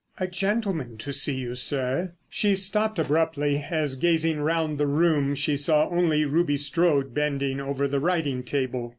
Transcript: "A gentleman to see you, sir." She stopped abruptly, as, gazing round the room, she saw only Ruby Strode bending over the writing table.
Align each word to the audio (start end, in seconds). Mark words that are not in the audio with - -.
"A 0.19 0.25
gentleman 0.25 0.97
to 0.97 1.13
see 1.13 1.35
you, 1.35 1.53
sir." 1.53 2.13
She 2.27 2.55
stopped 2.55 2.97
abruptly, 2.97 3.63
as, 3.69 3.97
gazing 3.97 4.39
round 4.39 4.79
the 4.79 4.87
room, 4.87 5.35
she 5.35 5.55
saw 5.55 5.87
only 5.89 6.25
Ruby 6.25 6.57
Strode 6.57 7.13
bending 7.13 7.59
over 7.59 7.87
the 7.87 7.99
writing 7.99 8.41
table. 8.41 8.89